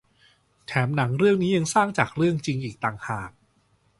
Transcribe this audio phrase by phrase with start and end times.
[0.65, 3.31] แถมหนังเรื่องนี้ยังสร้างจากเรื่องจริงอีกต่างหาก